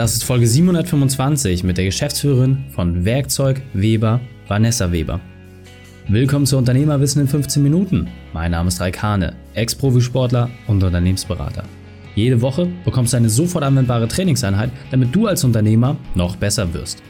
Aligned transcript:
Das 0.00 0.14
ist 0.14 0.24
Folge 0.24 0.46
725 0.46 1.62
mit 1.62 1.76
der 1.76 1.84
Geschäftsführerin 1.84 2.64
von 2.70 3.04
Werkzeug 3.04 3.60
Weber, 3.74 4.22
Vanessa 4.48 4.90
Weber. 4.92 5.20
Willkommen 6.08 6.46
zu 6.46 6.56
Unternehmerwissen 6.56 7.20
in 7.20 7.28
15 7.28 7.62
Minuten. 7.62 8.08
Mein 8.32 8.52
Name 8.52 8.68
ist 8.68 8.80
Raik 8.80 9.02
Hane, 9.02 9.36
Ex-Profisportler 9.52 10.48
und 10.68 10.82
Unternehmensberater. 10.82 11.64
Jede 12.14 12.40
Woche 12.40 12.66
bekommst 12.82 13.12
du 13.12 13.18
eine 13.18 13.28
sofort 13.28 13.62
anwendbare 13.62 14.08
Trainingseinheit, 14.08 14.70
damit 14.90 15.14
du 15.14 15.26
als 15.26 15.44
Unternehmer 15.44 15.98
noch 16.14 16.36
besser 16.36 16.72
wirst. 16.72 17.02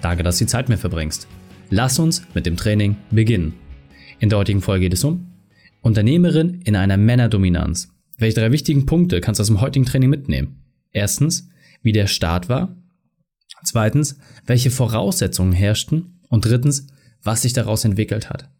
Danke, 0.00 0.22
dass 0.22 0.38
du 0.38 0.44
die 0.44 0.48
Zeit 0.48 0.68
mir 0.68 0.78
verbringst. 0.78 1.26
Lass 1.70 1.98
uns 1.98 2.22
mit 2.32 2.46
dem 2.46 2.56
Training 2.56 2.94
beginnen. 3.10 3.54
In 4.20 4.28
der 4.28 4.38
heutigen 4.38 4.62
Folge 4.62 4.82
geht 4.82 4.94
es 4.94 5.02
um 5.02 5.32
Unternehmerin 5.80 6.60
in 6.62 6.76
einer 6.76 6.96
Männerdominanz. 6.96 7.88
Welche 8.18 8.38
drei 8.38 8.52
wichtigen 8.52 8.86
Punkte 8.86 9.20
kannst 9.20 9.40
du 9.40 9.42
aus 9.42 9.48
dem 9.48 9.60
heutigen 9.60 9.84
Training 9.84 10.10
mitnehmen? 10.10 10.62
Erstens, 10.92 11.48
wie 11.86 11.92
der 11.92 12.08
Start 12.08 12.50
war. 12.50 12.76
Zweitens, 13.64 14.18
welche 14.44 14.70
Voraussetzungen 14.70 15.52
herrschten. 15.52 16.20
Und 16.28 16.44
drittens, 16.44 16.88
was 17.22 17.42
sich 17.42 17.52
daraus 17.52 17.84
entwickelt 17.84 18.28
hat. 18.28 18.50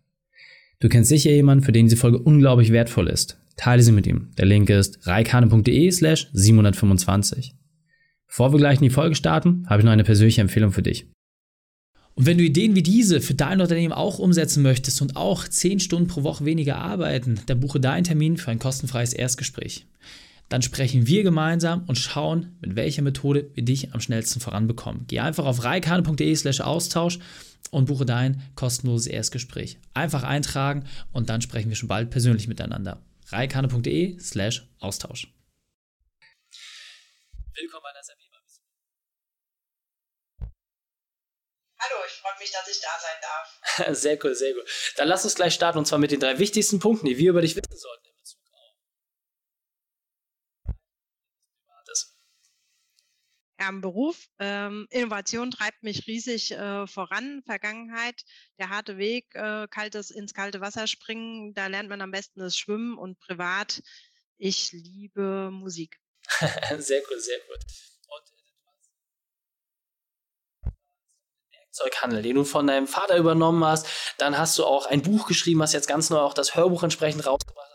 Du 0.78 0.88
kennst 0.88 1.08
sicher 1.08 1.30
jemanden, 1.30 1.64
für 1.64 1.72
den 1.72 1.86
diese 1.86 1.96
Folge 1.96 2.18
unglaublich 2.18 2.70
wertvoll 2.70 3.08
ist. 3.08 3.38
Teile 3.56 3.82
sie 3.82 3.92
mit 3.92 4.06
ihm. 4.06 4.30
Der 4.38 4.46
Link 4.46 4.70
ist 4.70 5.06
reikane.de 5.06 5.90
slash 5.90 6.28
725. 6.32 7.54
Bevor 8.28 8.52
wir 8.52 8.58
gleich 8.58 8.78
in 8.78 8.84
die 8.84 8.90
Folge 8.90 9.16
starten, 9.16 9.66
habe 9.68 9.80
ich 9.80 9.84
noch 9.84 9.92
eine 9.92 10.04
persönliche 10.04 10.42
Empfehlung 10.42 10.70
für 10.70 10.82
dich. 10.82 11.06
Und 12.14 12.26
wenn 12.26 12.38
du 12.38 12.44
Ideen 12.44 12.74
wie 12.74 12.82
diese 12.82 13.20
für 13.20 13.34
dein 13.34 13.60
Unternehmen 13.60 13.92
auch 13.92 14.18
umsetzen 14.18 14.62
möchtest 14.62 15.02
und 15.02 15.16
auch 15.16 15.48
10 15.48 15.80
Stunden 15.80 16.08
pro 16.08 16.22
Woche 16.22 16.44
weniger 16.44 16.76
arbeiten, 16.76 17.40
dann 17.46 17.60
buche 17.60 17.80
deinen 17.80 18.04
Termin 18.04 18.36
für 18.36 18.50
ein 18.50 18.58
kostenfreies 18.58 19.12
Erstgespräch. 19.12 19.86
Dann 20.48 20.62
sprechen 20.62 21.06
wir 21.06 21.22
gemeinsam 21.24 21.84
und 21.88 21.96
schauen, 21.96 22.56
mit 22.60 22.76
welcher 22.76 23.02
Methode 23.02 23.50
wir 23.54 23.64
dich 23.64 23.92
am 23.94 24.00
schnellsten 24.00 24.40
voranbekommen. 24.40 25.06
Geh 25.08 25.20
einfach 25.20 25.44
auf 25.44 25.64
reikane.de 25.64 26.34
slash 26.36 26.60
Austausch 26.60 27.18
und 27.70 27.86
buche 27.86 28.06
dein 28.06 28.42
kostenloses 28.54 29.08
Erstgespräch. 29.08 29.78
Einfach 29.92 30.22
eintragen 30.22 30.88
und 31.12 31.30
dann 31.30 31.42
sprechen 31.42 31.68
wir 31.68 31.76
schon 31.76 31.88
bald 31.88 32.10
persönlich 32.10 32.46
miteinander. 32.46 33.02
reikane.de 33.28 34.20
slash 34.20 34.68
Austausch. 34.78 35.28
Willkommen 37.54 37.82
bei 37.82 37.92
der 37.92 38.02
Weber. 38.02 38.36
Hallo, 41.78 41.96
ich 42.06 42.12
freue 42.12 42.38
mich, 42.38 42.52
dass 42.52 42.68
ich 42.68 42.80
da 42.80 42.88
sein 43.00 43.18
darf. 43.22 43.96
sehr 43.96 44.18
cool, 44.24 44.34
sehr 44.34 44.54
cool. 44.54 44.64
Dann 44.96 45.08
lass 45.08 45.24
uns 45.24 45.34
gleich 45.34 45.54
starten 45.54 45.78
und 45.78 45.86
zwar 45.86 45.98
mit 45.98 46.10
den 46.10 46.20
drei 46.20 46.38
wichtigsten 46.38 46.78
Punkten, 46.78 47.06
die 47.06 47.18
wir 47.18 47.30
über 47.30 47.42
dich 47.42 47.56
wissen 47.56 47.76
sollten. 47.76 48.05
Am 53.58 53.80
Beruf. 53.80 54.26
Ähm, 54.38 54.86
Innovation 54.90 55.50
treibt 55.50 55.82
mich 55.82 56.06
riesig 56.06 56.52
äh, 56.52 56.86
voran. 56.86 57.42
Vergangenheit, 57.44 58.22
der 58.58 58.70
harte 58.70 58.98
Weg, 58.98 59.26
äh, 59.34 59.66
kaltes 59.68 60.10
ins 60.10 60.34
kalte 60.34 60.60
Wasser 60.60 60.86
springen, 60.86 61.54
da 61.54 61.66
lernt 61.66 61.88
man 61.88 62.00
am 62.00 62.10
besten 62.10 62.40
das 62.40 62.56
Schwimmen 62.56 62.98
und 62.98 63.18
privat. 63.20 63.82
Ich 64.38 64.72
liebe 64.72 65.50
Musik. 65.50 65.98
sehr 66.78 67.02
cool, 67.10 67.20
sehr. 67.20 67.38
Und 67.48 68.30
äh, 70.64 70.76
Werkzeughandel, 71.76 72.22
den 72.22 72.36
du 72.36 72.44
von 72.44 72.66
deinem 72.66 72.86
Vater 72.86 73.16
übernommen 73.16 73.64
hast. 73.64 73.86
Dann 74.18 74.38
hast 74.38 74.58
du 74.58 74.64
auch 74.64 74.86
ein 74.86 75.02
Buch 75.02 75.26
geschrieben, 75.26 75.62
hast 75.62 75.72
jetzt 75.72 75.88
ganz 75.88 76.10
neu 76.10 76.18
auch 76.18 76.34
das 76.34 76.54
Hörbuch 76.54 76.82
entsprechend 76.82 77.26
rausgebracht. 77.26 77.66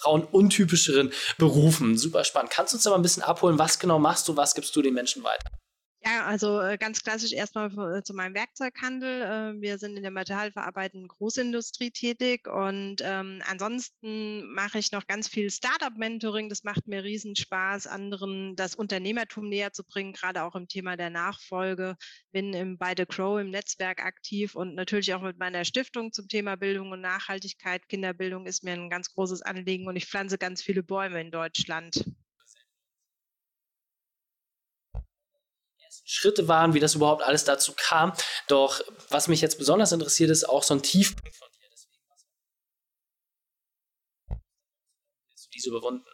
Frauenuntypischeren 0.00 1.12
Berufen. 1.38 1.96
Super 1.96 2.24
spannend. 2.24 2.50
Kannst 2.50 2.72
du 2.72 2.76
uns 2.76 2.86
aber 2.86 2.96
ein 2.96 3.02
bisschen 3.02 3.22
abholen, 3.22 3.58
was 3.58 3.78
genau 3.78 3.98
machst 3.98 4.28
du, 4.28 4.36
was 4.36 4.54
gibst 4.54 4.74
du 4.76 4.82
den 4.82 4.94
Menschen 4.94 5.22
weiter? 5.22 5.50
Ja, 6.02 6.24
also 6.24 6.60
äh, 6.60 6.78
ganz 6.78 7.02
klassisch 7.02 7.32
erstmal 7.32 7.98
äh, 7.98 8.02
zu 8.02 8.14
meinem 8.14 8.34
Werkzeughandel. 8.34 9.22
Äh, 9.58 9.60
wir 9.60 9.76
sind 9.76 9.96
in 9.98 10.02
der 10.02 10.10
metallverarbeitenden 10.10 11.08
Großindustrie 11.08 11.90
tätig 11.90 12.48
und 12.48 12.96
ähm, 13.02 13.42
ansonsten 13.46 14.50
mache 14.54 14.78
ich 14.78 14.92
noch 14.92 15.06
ganz 15.06 15.28
viel 15.28 15.50
Startup-Mentoring. 15.50 16.48
Das 16.48 16.64
macht 16.64 16.86
mir 16.88 17.04
riesen 17.04 17.36
Spaß, 17.36 17.86
anderen 17.86 18.56
das 18.56 18.74
Unternehmertum 18.74 19.48
näher 19.50 19.72
zu 19.74 19.84
bringen, 19.84 20.14
gerade 20.14 20.42
auch 20.44 20.54
im 20.56 20.68
Thema 20.68 20.96
der 20.96 21.10
Nachfolge. 21.10 21.96
Bin 22.32 22.54
im, 22.54 22.78
bei 22.78 22.94
The 22.96 23.04
Crow 23.04 23.38
im 23.38 23.50
Netzwerk 23.50 24.02
aktiv 24.02 24.54
und 24.54 24.74
natürlich 24.74 25.12
auch 25.12 25.22
mit 25.22 25.38
meiner 25.38 25.66
Stiftung 25.66 26.12
zum 26.12 26.28
Thema 26.28 26.56
Bildung 26.56 26.92
und 26.92 27.02
Nachhaltigkeit. 27.02 27.88
Kinderbildung 27.88 28.46
ist 28.46 28.64
mir 28.64 28.72
ein 28.72 28.88
ganz 28.88 29.12
großes 29.12 29.42
Anliegen 29.42 29.86
und 29.86 29.96
ich 29.96 30.06
pflanze 30.06 30.38
ganz 30.38 30.62
viele 30.62 30.82
Bäume 30.82 31.20
in 31.20 31.30
Deutschland. 31.30 32.04
Schritte 36.10 36.48
waren, 36.48 36.74
wie 36.74 36.80
das 36.80 36.96
überhaupt 36.96 37.22
alles 37.22 37.44
dazu 37.44 37.72
kam. 37.76 38.12
Doch 38.48 38.80
was 39.10 39.28
mich 39.28 39.40
jetzt 39.40 39.58
besonders 39.58 39.92
interessiert, 39.92 40.30
ist 40.30 40.48
auch 40.48 40.64
so 40.64 40.74
ein 40.74 40.82
Tiefpunkt 40.82 41.36
von 41.36 41.48
dir. 41.52 41.68
Deswegen 41.70 42.00
hast 45.32 45.46
du 45.46 45.50
diese 45.50 45.68
überwunden? 45.70 46.04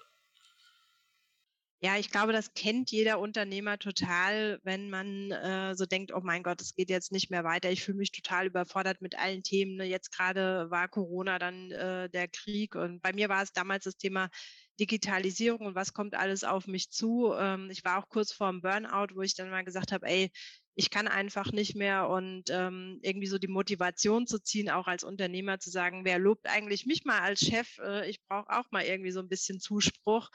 Ja, 1.83 1.99
ich 1.99 2.11
glaube, 2.11 2.33
das 2.33 2.53
kennt 2.55 2.91
jeder 2.91 3.21
Unternehmer 3.21 3.79
total, 3.79 4.59
wenn 4.65 4.89
man 4.91 5.31
äh, 5.31 5.75
so 5.77 5.85
denkt, 5.87 6.11
oh 6.13 6.21
mein 6.23 6.43
Gott, 6.43 6.61
es 6.61 6.75
geht 6.75 6.91
jetzt 6.91 7.13
nicht 7.13 7.31
mehr 7.31 7.45
weiter. 7.45 7.71
Ich 7.71 7.83
fühle 7.85 7.99
mich 7.99 8.13
total 8.13 8.47
überfordert 8.47 9.03
mit 9.03 9.19
allen 9.19 9.43
Themen. 9.43 9.77
Ne? 9.77 9.85
Jetzt 9.85 10.11
gerade 10.11 10.71
war 10.71 10.89
Corona, 10.89 11.39
dann 11.39 11.71
äh, 11.71 12.09
der 12.11 12.29
Krieg 12.29 12.75
und 12.75 13.03
bei 13.03 13.13
mir 13.13 13.29
war 13.29 13.43
es 13.43 13.53
damals 13.53 13.85
das 13.85 13.97
Thema 13.97 14.31
Digitalisierung 14.79 15.67
und 15.67 15.75
was 15.75 15.93
kommt 15.93 16.15
alles 16.15 16.45
auf 16.45 16.67
mich 16.67 16.91
zu. 16.91 17.33
Ähm, 17.37 17.71
ich 17.71 17.85
war 17.85 17.99
auch 17.99 18.09
kurz 18.09 18.33
vor 18.33 18.51
dem 18.51 18.63
Burnout, 18.63 19.15
wo 19.15 19.23
ich 19.23 19.35
dann 19.35 19.51
mal 19.51 19.65
gesagt 19.65 19.93
habe, 19.93 20.07
ey, 20.07 20.31
ich 20.75 20.91
kann 20.91 21.09
einfach 21.09 21.53
nicht 21.53 21.75
mehr 21.75 22.09
und 22.09 22.45
ähm, 22.51 22.99
irgendwie 23.03 23.27
so 23.27 23.39
die 23.39 23.49
Motivation 23.49 24.27
zu 24.27 24.39
ziehen, 24.39 24.69
auch 24.69 24.87
als 24.87 25.05
Unternehmer 25.05 25.59
zu 25.59 25.71
sagen, 25.71 26.05
wer 26.05 26.19
lobt 26.19 26.47
eigentlich 26.47 26.85
mich 26.85 27.05
mal 27.05 27.21
als 27.21 27.41
Chef? 27.41 27.79
Äh, 27.79 28.11
ich 28.11 28.23
brauche 28.29 28.51
auch 28.51 28.71
mal 28.71 28.85
irgendwie 28.85 29.11
so 29.11 29.21
ein 29.21 29.29
bisschen 29.29 29.59
Zuspruch. 29.59 30.29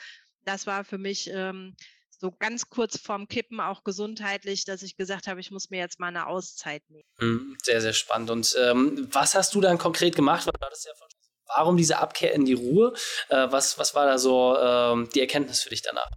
Das 0.43 0.65
war 0.65 0.83
für 0.83 0.97
mich 0.97 1.29
ähm, 1.31 1.75
so 2.21 2.31
ganz 2.31 2.69
kurz 2.69 2.97
vorm 2.99 3.27
Kippen 3.27 3.59
auch 3.59 3.83
gesundheitlich, 3.83 4.65
dass 4.65 4.81
ich 4.81 4.95
gesagt 4.95 5.27
habe, 5.27 5.39
ich 5.39 5.51
muss 5.51 5.69
mir 5.69 5.77
jetzt 5.77 5.99
mal 5.99 6.07
eine 6.07 6.27
Auszeit 6.27 6.83
nehmen. 6.89 7.07
Mhm, 7.19 7.57
sehr, 7.61 7.81
sehr 7.81 7.93
spannend. 7.93 8.31
Und 8.31 8.55
ähm, 8.59 9.07
was 9.11 9.35
hast 9.35 9.53
du 9.53 9.61
dann 9.61 9.77
konkret 9.77 10.15
gemacht? 10.15 10.45
Weil 10.45 10.53
du 10.59 10.65
hattest 10.65 10.85
ja 10.85 10.93
von 10.95 11.07
Warum 11.55 11.77
diese 11.77 11.97
Abkehr 11.97 12.33
in 12.33 12.45
die 12.45 12.53
Ruhe? 12.53 12.93
Äh, 13.29 13.47
was, 13.51 13.77
was 13.77 13.95
war 13.95 14.05
da 14.05 14.17
so 14.17 14.57
ähm, 14.57 15.09
die 15.13 15.21
Erkenntnis 15.21 15.63
für 15.63 15.69
dich 15.69 15.81
danach? 15.81 16.09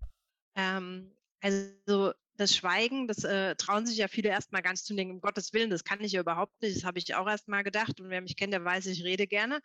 Ähm, 0.57 1.13
also 1.41 2.13
das 2.37 2.55
Schweigen, 2.55 3.07
das 3.07 3.23
äh, 3.23 3.55
trauen 3.57 3.87
sich 3.87 3.97
ja 3.99 4.09
viele 4.09 4.29
erstmal 4.29 4.63
ganz 4.63 4.85
zu 4.85 4.95
denken, 4.95 5.15
um 5.15 5.21
Gottes 5.21 5.53
Willen, 5.53 5.71
das 5.71 5.85
kann 5.85 6.01
ich 6.01 6.13
ja 6.13 6.21
überhaupt 6.21 6.61
nicht, 6.63 6.77
das 6.77 6.85
habe 6.85 6.99
ich 6.99 7.15
auch 7.15 7.29
erstmal 7.29 7.63
gedacht 7.63 8.01
und 8.01 8.11
wer 8.11 8.21
mich 8.21 8.37
kennt, 8.37 8.53
der 8.53 8.65
weiß, 8.65 8.87
ich 8.87 9.05
rede 9.05 9.27
gerne. 9.27 9.61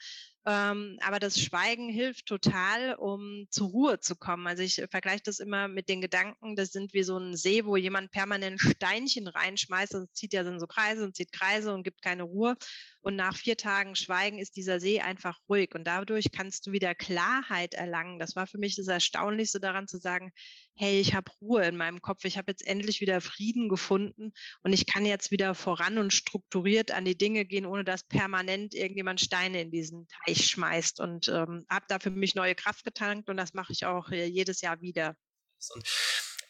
Ähm, 0.45 0.97
aber 1.01 1.19
das 1.19 1.39
Schweigen 1.39 1.89
hilft 1.89 2.27
total, 2.27 2.95
um 2.95 3.47
zur 3.49 3.69
Ruhe 3.69 3.99
zu 3.99 4.15
kommen. 4.15 4.47
Also 4.47 4.63
ich 4.63 4.83
vergleiche 4.89 5.23
das 5.23 5.39
immer 5.39 5.67
mit 5.67 5.89
den 5.89 6.01
Gedanken, 6.01 6.55
das 6.55 6.71
sind 6.71 6.93
wie 6.93 7.03
so 7.03 7.17
ein 7.17 7.35
See, 7.35 7.65
wo 7.65 7.75
jemand 7.75 8.11
permanent 8.11 8.59
Steinchen 8.59 9.27
reinschmeißt 9.27 9.95
und 9.95 10.15
zieht 10.15 10.33
ja 10.33 10.43
dann 10.43 10.59
so 10.59 10.67
Kreise 10.67 11.03
und 11.03 11.15
zieht 11.15 11.31
Kreise 11.31 11.73
und 11.73 11.83
gibt 11.83 12.01
keine 12.01 12.23
Ruhe. 12.23 12.55
Und 13.01 13.15
nach 13.15 13.35
vier 13.35 13.55
Tagen 13.55 13.95
Schweigen 13.95 14.39
ist 14.39 14.55
dieser 14.55 14.79
See 14.79 14.99
einfach 14.99 15.37
ruhig 15.47 15.73
und 15.73 15.85
dadurch 15.85 16.31
kannst 16.31 16.67
du 16.67 16.71
wieder 16.71 16.93
Klarheit 16.95 17.73
erlangen. 17.73 18.19
Das 18.19 18.35
war 18.35 18.45
für 18.45 18.57
mich 18.57 18.75
das 18.75 18.87
Erstaunlichste 18.87 19.59
daran 19.59 19.87
zu 19.87 19.99
sagen, 19.99 20.31
hey, 20.75 20.99
ich 20.99 21.13
habe 21.13 21.31
Ruhe 21.41 21.65
in 21.65 21.77
meinem 21.77 22.01
Kopf, 22.01 22.25
ich 22.25 22.37
habe 22.37 22.51
jetzt 22.51 22.65
endlich 22.67 22.99
wieder 22.99 23.21
Frieden 23.21 23.69
gefunden 23.69 24.33
und 24.63 24.73
ich 24.73 24.85
kann 24.85 25.05
jetzt 25.05 25.31
wieder 25.31 25.55
voran 25.55 25.97
und 25.97 26.13
strukturiert 26.13 26.91
an 26.91 27.05
die 27.05 27.17
Dinge 27.17 27.45
gehen, 27.45 27.65
ohne 27.65 27.85
dass 27.85 28.03
permanent 28.03 28.73
irgendjemand 28.73 29.21
Steine 29.21 29.61
in 29.61 29.71
diesen 29.71 30.07
Teich 30.25 30.47
schmeißt 30.47 30.99
und 30.99 31.29
ähm, 31.29 31.65
habe 31.69 31.85
da 31.87 31.99
für 31.99 32.11
mich 32.11 32.35
neue 32.35 32.55
Kraft 32.55 32.83
getankt 32.83 33.29
und 33.29 33.37
das 33.37 33.53
mache 33.53 33.71
ich 33.71 33.85
auch 33.85 34.09
äh, 34.09 34.25
jedes 34.25 34.61
Jahr 34.61 34.81
wieder. 34.81 35.15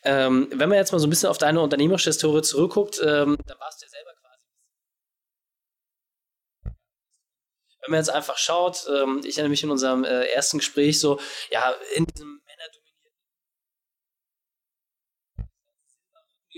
Ähm, 0.04 0.48
wenn 0.52 0.69
man 0.69 0.78
jetzt 0.78 0.92
mal 0.92 1.00
so 1.00 1.07
ein 1.07 1.10
bisschen 1.10 1.30
auf 1.30 1.38
deine 1.38 1.62
unternehmerische 1.62 2.10
Historie 2.10 2.42
zurückguckt, 2.42 3.00
ähm, 3.04 3.38
dann 3.45 3.60
warst 3.60 3.81
du 3.81 3.86
ja 3.86 3.90
selber 3.90 4.12
wenn 7.81 7.92
man 7.92 8.00
jetzt 8.00 8.10
einfach 8.10 8.38
schaut, 8.38 8.86
ähm, 8.90 9.22
ich 9.24 9.38
erinnere 9.38 9.50
mich 9.50 9.64
in 9.64 9.72
unserem 9.72 10.04
äh, 10.04 10.26
ersten 10.26 10.58
Gespräch 10.58 11.00
so, 11.00 11.20
ja, 11.52 11.74
in 11.96 12.06
diesem 12.06 12.40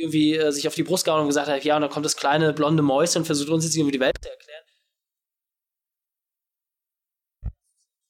irgendwie 0.01 0.35
äh, 0.35 0.51
sich 0.51 0.67
auf 0.67 0.75
die 0.75 0.83
Brust 0.83 1.05
gehauen 1.05 1.21
und 1.21 1.27
gesagt 1.27 1.47
hat, 1.47 1.63
ja, 1.63 1.75
und 1.75 1.81
dann 1.81 1.91
kommt 1.91 2.05
das 2.05 2.15
kleine 2.15 2.53
blonde 2.53 2.83
Mäuschen 2.83 3.21
und 3.21 3.25
versucht 3.25 3.49
uns 3.49 3.63
jetzt 3.65 3.75
irgendwie 3.75 3.93
die 3.93 3.99
Welt 3.99 4.15
zu 4.21 4.29
erklären. 4.29 4.63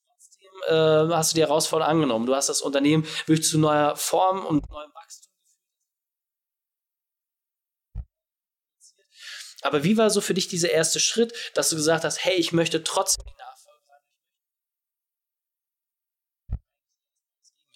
Trotzdem 0.07 0.51
äh, 0.67 1.13
hast 1.15 1.33
du 1.33 1.35
die 1.35 1.41
Herausforderung 1.41 1.91
angenommen. 1.91 2.25
Du 2.25 2.35
hast 2.35 2.49
das 2.49 2.61
Unternehmen 2.61 3.05
wirklich 3.25 3.47
zu 3.47 3.59
neuer 3.59 3.95
Form 3.95 4.45
und 4.45 4.69
neuem 4.69 4.91
Wachstum 4.93 5.20
Aber 9.61 9.83
wie 9.83 9.97
war 9.97 10.09
so 10.09 10.21
für 10.21 10.33
dich 10.33 10.47
dieser 10.47 10.71
erste 10.71 10.99
Schritt, 10.99 11.33
dass 11.53 11.69
du 11.69 11.75
gesagt 11.75 12.03
hast, 12.03 12.23
hey, 12.23 12.35
ich 12.35 12.51
möchte 12.51 12.83
trotzdem 12.83 13.25
die 13.25 13.37
Nachfolge 13.37 13.79
sein? 13.87 14.01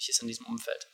wichtig 0.06 0.10
ist 0.10 0.22
in 0.22 0.28
diesem 0.28 0.46
Umfeld? 0.46 0.88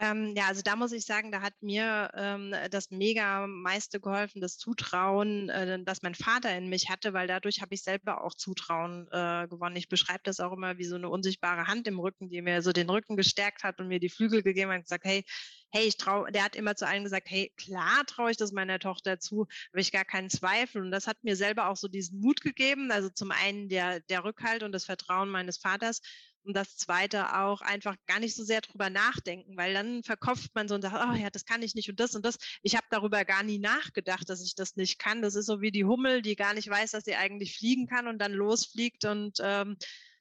Ähm, 0.00 0.34
ja, 0.36 0.46
also 0.46 0.62
da 0.62 0.76
muss 0.76 0.92
ich 0.92 1.04
sagen, 1.04 1.32
da 1.32 1.42
hat 1.42 1.54
mir 1.60 2.10
ähm, 2.14 2.54
das 2.70 2.90
mega 2.90 3.48
meiste 3.48 3.98
geholfen, 3.98 4.40
das 4.40 4.56
Zutrauen, 4.56 5.48
äh, 5.48 5.82
das 5.82 6.02
mein 6.02 6.14
Vater 6.14 6.56
in 6.56 6.68
mich 6.68 6.88
hatte, 6.88 7.14
weil 7.14 7.26
dadurch 7.26 7.60
habe 7.60 7.74
ich 7.74 7.82
selber 7.82 8.22
auch 8.22 8.34
Zutrauen 8.34 9.08
äh, 9.10 9.48
gewonnen. 9.48 9.74
Ich 9.74 9.88
beschreibe 9.88 10.20
das 10.22 10.38
auch 10.38 10.52
immer 10.52 10.78
wie 10.78 10.84
so 10.84 10.94
eine 10.94 11.08
unsichtbare 11.08 11.66
Hand 11.66 11.88
im 11.88 11.98
Rücken, 11.98 12.28
die 12.28 12.40
mir 12.42 12.62
so 12.62 12.72
den 12.72 12.88
Rücken 12.88 13.16
gestärkt 13.16 13.64
hat 13.64 13.80
und 13.80 13.88
mir 13.88 13.98
die 13.98 14.08
Flügel 14.08 14.44
gegeben 14.44 14.70
hat 14.70 14.78
und 14.78 14.84
gesagt, 14.84 15.04
hey, 15.04 15.24
hey, 15.70 15.86
ich 15.86 15.96
traue, 15.96 16.30
der 16.30 16.44
hat 16.44 16.54
immer 16.54 16.76
zu 16.76 16.86
allen 16.86 17.04
gesagt, 17.04 17.28
hey, 17.28 17.52
klar 17.56 18.04
traue 18.06 18.30
ich 18.30 18.36
das 18.36 18.52
meiner 18.52 18.78
Tochter 18.78 19.18
zu, 19.18 19.46
habe 19.72 19.80
ich 19.80 19.92
gar 19.92 20.04
keinen 20.04 20.30
Zweifel. 20.30 20.82
Und 20.82 20.92
das 20.92 21.08
hat 21.08 21.22
mir 21.24 21.34
selber 21.34 21.68
auch 21.68 21.76
so 21.76 21.88
diesen 21.88 22.20
Mut 22.20 22.40
gegeben. 22.40 22.90
Also 22.92 23.08
zum 23.10 23.32
einen 23.32 23.68
der, 23.68 24.00
der 24.00 24.24
Rückhalt 24.24 24.62
und 24.62 24.72
das 24.72 24.84
Vertrauen 24.84 25.28
meines 25.28 25.58
Vaters 25.58 26.00
und 26.48 26.54
das 26.54 26.76
Zweite 26.76 27.36
auch 27.38 27.60
einfach 27.60 27.94
gar 28.06 28.18
nicht 28.18 28.34
so 28.34 28.42
sehr 28.42 28.62
drüber 28.62 28.88
nachdenken, 28.88 29.56
weil 29.56 29.74
dann 29.74 30.02
verkopft 30.02 30.54
man 30.54 30.66
so 30.66 30.74
und 30.74 30.82
sagt, 30.82 30.96
oh 30.96 31.14
ja, 31.14 31.28
das 31.30 31.44
kann 31.44 31.62
ich 31.62 31.74
nicht 31.74 31.90
und 31.90 32.00
das 32.00 32.14
und 32.14 32.24
das. 32.24 32.38
Ich 32.62 32.74
habe 32.74 32.86
darüber 32.90 33.24
gar 33.26 33.42
nie 33.42 33.58
nachgedacht, 33.58 34.28
dass 34.28 34.42
ich 34.42 34.54
das 34.54 34.74
nicht 34.74 34.98
kann. 34.98 35.20
Das 35.20 35.34
ist 35.34 35.46
so 35.46 35.60
wie 35.60 35.70
die 35.70 35.84
Hummel, 35.84 36.22
die 36.22 36.36
gar 36.36 36.54
nicht 36.54 36.68
weiß, 36.68 36.92
dass 36.92 37.04
sie 37.04 37.14
eigentlich 37.14 37.56
fliegen 37.56 37.86
kann 37.86 38.08
und 38.08 38.18
dann 38.18 38.32
losfliegt 38.32 39.04
und 39.04 39.38
ähm, 39.40 39.76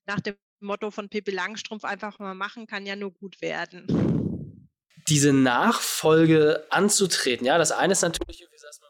nach 0.06 0.20
dem 0.20 0.36
Motto 0.60 0.92
von 0.92 1.08
Pippi 1.08 1.32
Langstrumpf 1.32 1.86
einfach 1.86 2.20
mal 2.20 2.36
machen, 2.36 2.68
kann 2.68 2.86
ja 2.86 2.98
nur 2.98 3.14
gut 3.14 3.42
werden. 3.42 4.68
Diese 5.08 5.32
Nachfolge 5.32 6.68
anzutreten, 6.70 7.48
ja, 7.48 7.58
das 7.58 7.72
eine 7.72 7.94
ist 7.94 8.02
natürlich, 8.02 8.42
wie 8.42 8.52
gesagt, 8.52 8.82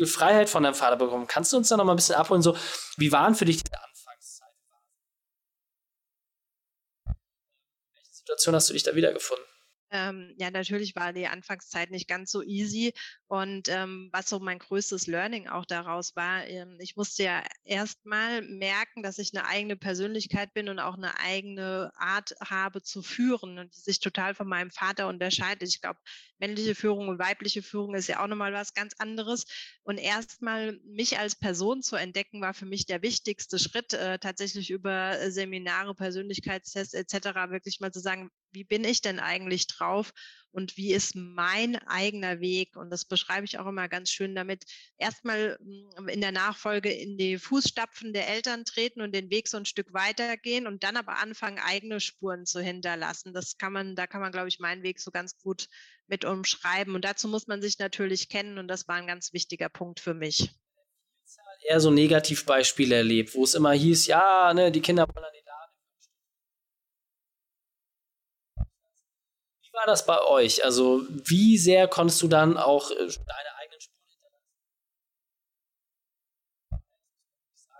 viel 0.00 0.06
Freiheit 0.06 0.48
von 0.48 0.62
deinem 0.62 0.74
Vater 0.74 0.96
bekommen. 0.96 1.26
Kannst 1.26 1.52
du 1.52 1.58
uns 1.58 1.68
da 1.68 1.76
noch 1.76 1.84
mal 1.84 1.92
ein 1.92 1.96
bisschen 1.96 2.14
abholen, 2.14 2.40
so, 2.40 2.56
wie 2.96 3.12
waren 3.12 3.34
für 3.34 3.44
dich 3.44 3.62
diese 3.62 3.78
Anfangszeit? 3.78 4.48
In 7.06 7.96
welcher 7.96 8.12
Situation 8.12 8.54
hast 8.54 8.68
du 8.70 8.72
dich 8.72 8.82
da 8.82 8.94
wiedergefunden? 8.94 9.44
Ähm, 9.92 10.34
ja, 10.38 10.50
natürlich 10.50 10.94
war 10.94 11.12
die 11.12 11.26
Anfangszeit 11.26 11.90
nicht 11.90 12.08
ganz 12.08 12.30
so 12.30 12.42
easy. 12.42 12.92
Und 13.26 13.68
ähm, 13.68 14.08
was 14.12 14.28
so 14.28 14.38
mein 14.40 14.58
größtes 14.58 15.06
Learning 15.06 15.48
auch 15.48 15.64
daraus 15.66 16.14
war, 16.16 16.46
ähm, 16.46 16.76
ich 16.80 16.96
musste 16.96 17.24
ja 17.24 17.42
erstmal 17.64 18.42
merken, 18.42 19.02
dass 19.02 19.18
ich 19.18 19.34
eine 19.34 19.46
eigene 19.46 19.76
Persönlichkeit 19.76 20.52
bin 20.54 20.68
und 20.68 20.78
auch 20.78 20.94
eine 20.96 21.18
eigene 21.18 21.90
Art 21.96 22.34
habe 22.44 22.82
zu 22.82 23.02
führen 23.02 23.58
und 23.58 23.74
die 23.76 23.80
sich 23.80 24.00
total 24.00 24.34
von 24.34 24.48
meinem 24.48 24.70
Vater 24.70 25.08
unterscheidet. 25.08 25.68
Ich 25.68 25.80
glaube, 25.80 25.98
männliche 26.38 26.74
Führung 26.74 27.08
und 27.08 27.18
weibliche 27.18 27.62
Führung 27.62 27.94
ist 27.94 28.08
ja 28.08 28.22
auch 28.22 28.28
nochmal 28.28 28.52
was 28.52 28.74
ganz 28.74 28.94
anderes. 28.98 29.44
Und 29.82 29.98
erstmal 29.98 30.78
mich 30.84 31.18
als 31.18 31.36
Person 31.36 31.82
zu 31.82 31.96
entdecken, 31.96 32.40
war 32.40 32.54
für 32.54 32.66
mich 32.66 32.86
der 32.86 33.02
wichtigste 33.02 33.58
Schritt, 33.58 33.92
äh, 33.92 34.18
tatsächlich 34.18 34.70
über 34.70 35.30
Seminare, 35.30 35.94
Persönlichkeitstests 35.94 36.94
etc. 36.94 37.50
wirklich 37.50 37.80
mal 37.80 37.92
zu 37.92 38.00
sagen, 38.00 38.30
wie 38.52 38.64
bin 38.64 38.84
ich 38.84 39.00
denn 39.00 39.18
eigentlich 39.18 39.66
drauf 39.66 40.12
und 40.52 40.76
wie 40.76 40.92
ist 40.92 41.14
mein 41.14 41.76
eigener 41.86 42.40
Weg? 42.40 42.76
Und 42.76 42.90
das 42.90 43.04
beschreibe 43.04 43.44
ich 43.44 43.58
auch 43.58 43.66
immer 43.66 43.88
ganz 43.88 44.10
schön 44.10 44.34
damit. 44.34 44.64
Erstmal 44.98 45.58
hm, 45.60 46.08
in 46.08 46.20
der 46.20 46.32
Nachfolge 46.32 46.90
in 46.92 47.16
die 47.18 47.38
Fußstapfen 47.38 48.12
der 48.12 48.28
Eltern 48.28 48.64
treten 48.64 49.00
und 49.00 49.14
den 49.14 49.30
Weg 49.30 49.48
so 49.48 49.56
ein 49.56 49.64
Stück 49.64 49.92
weitergehen 49.92 50.66
und 50.66 50.82
dann 50.82 50.96
aber 50.96 51.18
anfangen, 51.18 51.58
eigene 51.58 52.00
Spuren 52.00 52.46
zu 52.46 52.60
hinterlassen. 52.60 53.32
Das 53.32 53.58
kann 53.58 53.72
man, 53.72 53.94
da 53.94 54.06
kann 54.06 54.20
man, 54.20 54.32
glaube 54.32 54.48
ich, 54.48 54.58
meinen 54.58 54.82
Weg 54.82 55.00
so 55.00 55.10
ganz 55.10 55.38
gut 55.38 55.68
mit 56.08 56.24
umschreiben. 56.24 56.94
Und 56.94 57.04
dazu 57.04 57.28
muss 57.28 57.46
man 57.46 57.62
sich 57.62 57.78
natürlich 57.78 58.28
kennen 58.28 58.58
und 58.58 58.68
das 58.68 58.88
war 58.88 58.96
ein 58.96 59.06
ganz 59.06 59.32
wichtiger 59.32 59.68
Punkt 59.68 60.00
für 60.00 60.14
mich 60.14 60.50
eher 61.62 61.78
so 61.78 61.90
Negativbeispiele 61.90 62.96
erlebt, 62.96 63.34
wo 63.34 63.44
es 63.44 63.54
immer 63.54 63.72
hieß, 63.72 64.06
ja, 64.06 64.52
ne, 64.54 64.72
die 64.72 64.80
Kinder 64.80 65.06
wollen 65.06 65.24
an 65.24 65.30
die 65.34 65.40
Wie 69.62 69.69
war 69.80 69.86
das 69.86 70.04
bei 70.04 70.20
euch? 70.22 70.62
Also, 70.62 71.06
wie 71.08 71.56
sehr 71.56 71.88
konntest 71.88 72.20
du 72.20 72.28
dann 72.28 72.58
auch 72.58 72.90
äh, 72.90 72.96
deine 72.96 73.54
eigenen 73.58 73.80
Spuren 73.80 74.08
hinterlassen? 74.10 74.46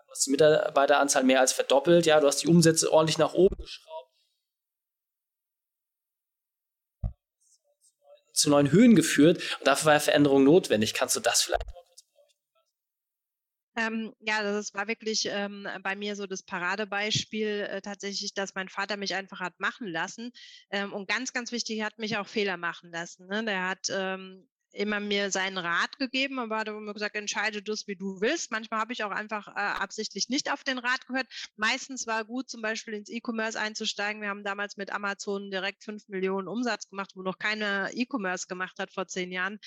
Du 0.06 0.10
hast 0.10 0.26
die 0.26 0.30
Mitarbeiteranzahl 0.30 1.24
mehr 1.24 1.40
als 1.40 1.52
verdoppelt, 1.52 2.06
ja, 2.06 2.18
du 2.20 2.26
hast 2.26 2.42
die 2.42 2.48
Umsätze 2.48 2.90
ordentlich 2.90 3.18
nach 3.18 3.34
oben 3.34 3.56
geschraubt. 3.56 4.10
Zu 8.32 8.48
neuen 8.48 8.70
Höhen 8.70 8.96
geführt 8.96 9.42
und 9.58 9.66
dafür 9.66 9.92
war 9.92 10.00
Veränderung 10.00 10.44
notwendig. 10.44 10.94
Kannst 10.94 11.16
du 11.16 11.20
das 11.20 11.42
vielleicht 11.42 11.66
ähm, 13.76 14.12
ja, 14.20 14.42
das 14.42 14.74
war 14.74 14.88
wirklich 14.88 15.28
ähm, 15.30 15.66
bei 15.82 15.94
mir 15.94 16.16
so 16.16 16.26
das 16.26 16.42
Paradebeispiel 16.42 17.68
äh, 17.70 17.80
tatsächlich, 17.80 18.34
dass 18.34 18.54
mein 18.54 18.68
Vater 18.68 18.96
mich 18.96 19.14
einfach 19.14 19.40
hat 19.40 19.58
machen 19.60 19.86
lassen. 19.86 20.32
Ähm, 20.70 20.92
und 20.92 21.08
ganz, 21.08 21.32
ganz 21.32 21.52
wichtig, 21.52 21.78
er 21.78 21.86
hat 21.86 21.98
mich 21.98 22.16
auch 22.16 22.26
Fehler 22.26 22.56
machen 22.56 22.90
lassen. 22.90 23.26
Ne? 23.26 23.44
Der 23.44 23.68
hat 23.68 23.86
ähm, 23.90 24.48
immer 24.72 25.00
mir 25.00 25.30
seinen 25.30 25.58
Rat 25.58 25.98
gegeben, 25.98 26.38
aber 26.38 26.58
hat 26.58 26.68
immer 26.68 26.92
gesagt, 26.92 27.16
entscheide 27.16 27.62
das, 27.62 27.86
wie 27.86 27.96
du 27.96 28.20
willst. 28.20 28.50
Manchmal 28.50 28.80
habe 28.80 28.92
ich 28.92 29.04
auch 29.04 29.10
einfach 29.10 29.48
äh, 29.48 29.52
absichtlich 29.60 30.28
nicht 30.28 30.52
auf 30.52 30.64
den 30.64 30.78
Rat 30.78 31.06
gehört. 31.06 31.26
Meistens 31.56 32.06
war 32.06 32.24
gut, 32.24 32.48
zum 32.48 32.62
Beispiel 32.62 32.94
ins 32.94 33.10
E-Commerce 33.10 33.58
einzusteigen. 33.58 34.22
Wir 34.22 34.28
haben 34.28 34.44
damals 34.44 34.76
mit 34.76 34.92
Amazon 34.92 35.50
direkt 35.50 35.84
fünf 35.84 36.08
Millionen 36.08 36.48
Umsatz 36.48 36.88
gemacht, 36.88 37.12
wo 37.14 37.22
noch 37.22 37.38
keiner 37.38 37.90
E-Commerce 37.92 38.46
gemacht 38.46 38.78
hat 38.78 38.92
vor 38.92 39.06
zehn 39.06 39.32
Jahren. 39.32 39.58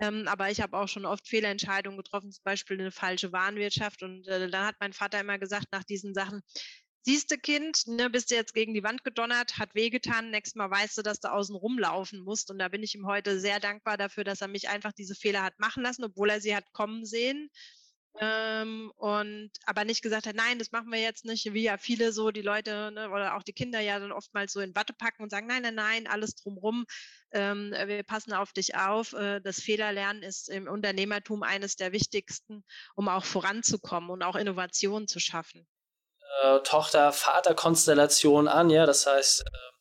Ähm, 0.00 0.26
aber 0.26 0.50
ich 0.50 0.60
habe 0.60 0.76
auch 0.76 0.88
schon 0.88 1.04
oft 1.04 1.28
Fehlentscheidungen 1.28 1.98
getroffen, 1.98 2.32
zum 2.32 2.44
Beispiel 2.44 2.80
eine 2.80 2.90
falsche 2.90 3.32
Warenwirtschaft. 3.32 4.02
Und 4.02 4.26
äh, 4.26 4.48
dann 4.48 4.66
hat 4.66 4.76
mein 4.80 4.92
Vater 4.92 5.20
immer 5.20 5.38
gesagt 5.38 5.66
nach 5.72 5.84
diesen 5.84 6.14
Sachen, 6.14 6.42
siehste 7.02 7.38
Kind, 7.38 7.86
ne, 7.86 8.10
bist 8.10 8.30
du 8.30 8.34
jetzt 8.34 8.54
gegen 8.54 8.74
die 8.74 8.84
Wand 8.84 9.04
gedonnert, 9.04 9.58
hat 9.58 9.74
wehgetan, 9.74 10.30
nächstes 10.30 10.54
Mal 10.54 10.70
weißt 10.70 10.98
du, 10.98 11.02
dass 11.02 11.20
du 11.20 11.32
außen 11.32 11.56
rumlaufen 11.56 12.20
musst. 12.20 12.50
Und 12.50 12.58
da 12.58 12.68
bin 12.68 12.82
ich 12.82 12.94
ihm 12.94 13.06
heute 13.06 13.40
sehr 13.40 13.60
dankbar 13.60 13.96
dafür, 13.96 14.24
dass 14.24 14.40
er 14.40 14.48
mich 14.48 14.68
einfach 14.68 14.92
diese 14.92 15.14
Fehler 15.14 15.42
hat 15.42 15.58
machen 15.58 15.82
lassen, 15.82 16.04
obwohl 16.04 16.30
er 16.30 16.40
sie 16.40 16.54
hat 16.54 16.72
kommen 16.72 17.04
sehen. 17.04 17.50
Ähm, 18.20 18.92
und 18.96 19.50
aber 19.64 19.84
nicht 19.84 20.02
gesagt 20.02 20.26
hat, 20.26 20.36
nein, 20.36 20.58
das 20.58 20.70
machen 20.70 20.92
wir 20.92 21.00
jetzt 21.00 21.24
nicht, 21.24 21.54
wie 21.54 21.62
ja 21.62 21.78
viele 21.78 22.12
so 22.12 22.30
die 22.30 22.42
Leute 22.42 22.92
ne, 22.92 23.08
oder 23.08 23.36
auch 23.36 23.42
die 23.42 23.54
Kinder 23.54 23.80
ja 23.80 23.98
dann 23.98 24.12
oftmals 24.12 24.52
so 24.52 24.60
in 24.60 24.74
Watte 24.74 24.92
packen 24.92 25.22
und 25.22 25.30
sagen, 25.30 25.46
nein, 25.46 25.62
nein, 25.62 25.74
nein, 25.74 26.06
alles 26.06 26.34
drumrum, 26.34 26.84
ähm, 27.32 27.72
wir 27.72 28.02
passen 28.02 28.34
auf 28.34 28.52
dich 28.52 28.76
auf. 28.76 29.14
Äh, 29.14 29.40
das 29.40 29.60
Fehlerlernen 29.60 30.22
ist 30.22 30.50
im 30.50 30.68
Unternehmertum 30.68 31.42
eines 31.42 31.76
der 31.76 31.92
wichtigsten, 31.92 32.64
um 32.96 33.08
auch 33.08 33.24
voranzukommen 33.24 34.10
und 34.10 34.22
auch 34.22 34.36
Innovationen 34.36 35.08
zu 35.08 35.18
schaffen 35.18 35.66
äh, 36.42 36.60
Tochter-Vater-Konstellation 36.60 38.48
an, 38.48 38.70
ja, 38.70 38.86
das 38.86 39.06
heißt, 39.06 39.42
äh, 39.42 39.72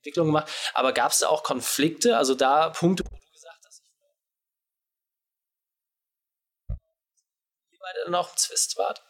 Entwicklung 0.00 0.26
gemacht. 0.28 0.50
Aber 0.74 0.92
gab 0.92 1.12
es 1.12 1.18
da 1.18 1.28
auch 1.28 1.42
Konflikte, 1.42 2.16
also 2.16 2.34
da 2.34 2.70
Punkte, 2.70 3.04
wo 3.04 3.16
du 3.16 3.32
gesagt 3.32 3.64
hast, 3.66 3.82
wie 7.70 7.78
beide 7.78 8.04
dann 8.04 8.14
auch 8.14 8.30
im 8.30 8.36
Zwist 8.36 8.76
wart? 8.78 9.05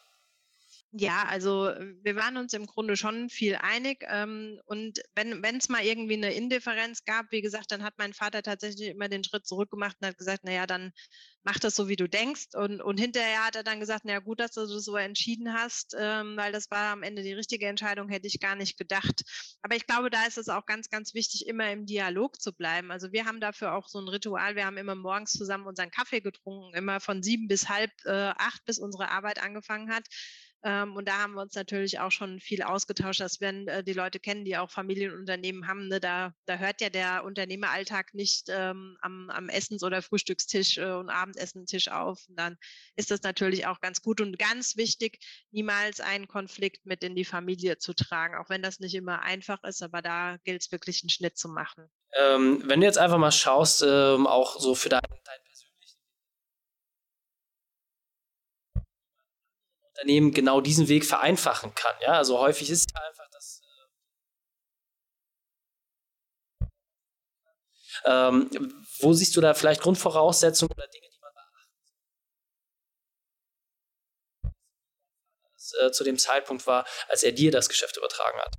Ja, 0.99 1.25
also 1.29 1.73
wir 2.03 2.17
waren 2.17 2.39
uns 2.39 2.55
im 2.55 2.65
Grunde 2.65 2.97
schon 2.97 3.29
viel 3.29 3.57
einig. 3.57 4.03
Ähm, 4.09 4.59
und 4.65 5.03
wenn 5.15 5.57
es 5.59 5.69
mal 5.69 5.85
irgendwie 5.85 6.15
eine 6.15 6.33
Indifferenz 6.33 7.05
gab, 7.05 7.31
wie 7.33 7.43
gesagt, 7.43 7.71
dann 7.71 7.83
hat 7.83 7.95
mein 7.99 8.15
Vater 8.15 8.43
tatsächlich 8.43 8.89
immer 8.89 9.11
den 9.11 9.23
Schritt 9.23 9.47
zurück 9.47 9.71
gemacht 9.71 9.97
und 10.01 10.07
hat 10.09 10.17
gesagt, 10.17 10.45
naja, 10.45 10.67
dann 10.67 10.93
mach 11.43 11.59
das 11.59 11.77
so, 11.77 11.89
wie 11.89 11.97
du 11.97 12.09
denkst. 12.09 12.55
Und, 12.55 12.81
und 12.81 12.99
hinterher 12.99 13.45
hat 13.45 13.57
er 13.57 13.63
dann 13.63 13.79
gesagt, 13.79 14.07
naja, 14.07 14.21
gut, 14.21 14.41
dass 14.41 14.53
du 14.53 14.63
das 14.63 14.85
so 14.85 14.97
entschieden 14.97 15.53
hast, 15.53 15.95
ähm, 15.99 16.35
weil 16.39 16.51
das 16.51 16.71
war 16.71 16.93
am 16.93 17.03
Ende 17.03 17.23
die 17.23 17.35
richtige 17.35 17.67
Entscheidung, 17.67 18.09
hätte 18.09 18.27
ich 18.27 18.41
gar 18.41 18.57
nicht 18.57 18.79
gedacht. 18.79 19.23
Aber 19.61 19.77
ich 19.77 19.87
glaube, 19.87 20.09
da 20.09 20.25
ist 20.25 20.39
es 20.39 20.49
auch 20.49 20.65
ganz, 20.65 20.89
ganz 20.89 21.13
wichtig, 21.13 21.47
immer 21.47 21.71
im 21.73 21.85
Dialog 21.85 22.41
zu 22.41 22.55
bleiben. 22.55 22.91
Also 22.91 23.13
wir 23.13 23.27
haben 23.27 23.41
dafür 23.41 23.75
auch 23.75 23.89
so 23.89 24.01
ein 24.01 24.09
Ritual. 24.09 24.57
Wir 24.57 24.65
haben 24.65 24.79
immer 24.79 24.95
morgens 24.95 25.33
zusammen 25.33 25.67
unseren 25.67 25.91
Kaffee 25.91 26.21
getrunken, 26.21 26.75
immer 26.75 27.01
von 27.01 27.23
sieben 27.23 27.49
bis 27.49 27.69
halb 27.69 27.91
äh, 28.07 28.33
acht, 28.39 28.65
bis 28.65 28.79
unsere 28.79 29.11
Arbeit 29.11 29.43
angefangen 29.43 29.93
hat. 29.93 30.07
Ähm, 30.65 30.97
und 30.97 31.07
da 31.07 31.19
haben 31.19 31.35
wir 31.35 31.43
uns 31.43 31.55
natürlich 31.55 32.01
auch 32.01 32.11
schon 32.11 32.41
viel 32.41 32.63
ausgetauscht, 32.63 33.21
dass 33.21 33.41
wenn 33.41 33.69
äh, 33.69 33.85
die 33.85 33.93
Leute 33.93 34.19
kennen, 34.19 34.45
die 34.45 34.57
auch 34.57 34.71
Familienunternehmen 34.71 35.69
haben, 35.69 35.89
ne, 35.89 36.01
da, 36.01 36.33
da 36.47 36.57
hört 36.57 36.81
ja 36.81 36.91
der 36.91 37.25
Unternehmeralltag 37.25 38.15
nicht 38.15 38.49
ähm, 38.49 38.97
am, 39.01 39.31
am 39.31 39.49
Essens- 39.49 39.85
oder 39.85 40.03
Frühstückstisch 40.03 40.79
äh, 40.79 40.93
und 40.93 41.11
Abendessentisch 41.11 41.89
auf. 41.89 42.27
Und 42.29 42.39
dann 42.39 42.57
ist 42.97 43.11
das 43.11 43.23
natürlich 43.23 43.67
auch 43.67 43.81
ganz 43.81 44.03
gut 44.03 44.21
und 44.21 44.39
ganz 44.39 44.77
wichtig, 44.77 45.19
niemals 45.51 46.01
einen 46.01 46.27
Konflikt 46.27 46.87
mit 46.87 47.05
in 47.05 47.15
die 47.15 47.25
Familie 47.25 47.79
zu 47.79 47.95
tragen, 47.95 48.37
auch 48.37 48.49
wenn 48.49 48.63
das 48.63 48.81
nicht 48.81 48.95
immer 48.95 49.23
einfach 49.23 49.63
ist, 49.63 49.83
aber 49.83 50.03
da 50.03 50.37
gilt 50.45 50.63
es 50.63 50.73
wirklich 50.73 51.03
einen 51.03 51.11
Schnitt 51.11 51.37
zu 51.39 51.49
machen. 51.49 51.89
Ähm, 52.19 52.63
wenn 52.65 52.81
du 52.81 52.87
jetzt 52.87 52.99
einfach 52.99 53.19
mal 53.19 53.33
schaust, 53.33 53.85
ähm, 53.87 54.27
auch 54.27 54.59
so 54.59 54.75
für 54.75 54.89
dein, 54.89 55.01
dein 55.03 55.46
Unternehmen 59.97 60.33
genau 60.33 60.61
diesen 60.61 60.89
Weg 60.89 61.05
vereinfachen 61.07 61.75
kann. 61.75 61.95
Ja, 62.03 62.13
also 62.13 62.39
häufig 62.39 62.71
ist 62.71 62.91
ja 62.95 63.01
einfach 63.03 63.29
das. 63.33 63.63
Äh, 68.05 68.11
ähm, 68.11 68.85
wo 69.01 69.13
siehst 69.13 69.37
du 69.37 69.41
da 69.41 69.55
vielleicht 69.55 69.81
Grundvoraussetzungen 69.81 70.73
oder 70.73 70.87
Dinge, 70.89 71.07
die 71.11 71.19
man 71.21 71.33
beachten 71.33 71.67
es 75.57 75.75
äh, 75.81 75.93
zu 75.93 76.05
dem 76.05 76.19
Zeitpunkt 76.19 76.67
war, 76.67 76.87
als 77.09 77.23
er 77.23 77.33
dir 77.33 77.51
das 77.51 77.69
Geschäft 77.69 77.97
übertragen 77.97 78.39
hat? 78.39 78.55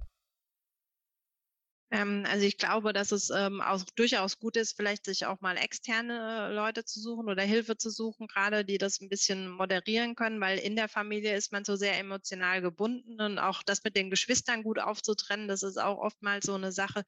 Ähm, 1.89 2.25
also 2.27 2.46
ich 2.46 2.58
glaube, 2.58 2.91
dass 2.91 3.13
es 3.13 3.29
ähm, 3.29 3.62
auch 3.62 3.82
durchaus 3.96 4.39
gut 4.39 4.58
ist, 4.58 4.75
vielleicht 4.75 5.06
sich 5.06 5.25
auch 5.25 5.39
mal 5.39 5.56
externe 5.56 6.51
Leute 6.53 6.84
zu 6.84 7.00
suchen 7.00 7.29
oder 7.29 7.44
Hilfe 7.44 7.77
zu 7.77 7.89
suchen, 7.89 8.27
gerade 8.27 8.65
die 8.65 8.77
das 8.77 9.00
ein 9.00 9.08
bisschen 9.08 9.50
moderieren 9.50 10.15
können, 10.15 10.41
weil 10.41 10.60
in 10.60 10.75
der 10.75 10.89
Familie 10.89 11.36
ist 11.38 11.53
man 11.53 11.63
so 11.63 11.77
sehr 11.77 11.98
emotional 11.98 12.62
gebunden 12.62 13.22
und 13.22 13.39
auch 13.39 13.63
das 13.63 13.86
mit 13.86 13.96
den 13.96 14.10
Geschwistern 14.10 14.63
gut 14.63 14.79
aufzutrennen, 14.79 15.48
das 15.48 15.63
ist 15.63 15.77
auch 15.77 16.00
oftmals 16.00 16.46
so 16.46 16.56
eine 16.56 16.74
Sache, 16.74 17.06